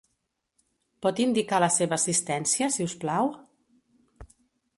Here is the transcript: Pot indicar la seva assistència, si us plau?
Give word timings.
Pot 1.05 1.21
indicar 1.27 1.59
la 1.63 1.69
seva 1.77 1.97
assistència, 1.99 2.71
si 2.77 2.87
us 2.91 2.97
plau? 3.05 3.31